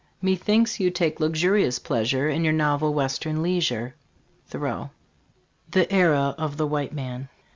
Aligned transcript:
Methinks 0.19 0.77
vou 0.77 0.89
take 0.89 1.19
luxurious 1.19 1.77
pleasure 1.77 2.27
In 2.27 2.43
your 2.43 2.53
novel 2.53 2.91
western 2.91 3.43
leisure. 3.43 3.93
Thortan. 4.49 4.89
THE 5.69 5.93
ERA 5.93 6.33
OF 6.39 6.57
THE 6.57 6.65
WHITE 6.65 6.91
MAN. 6.91 7.29